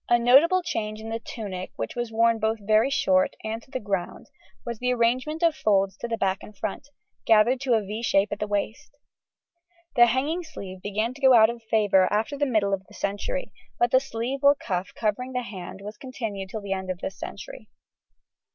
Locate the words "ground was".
3.79-4.79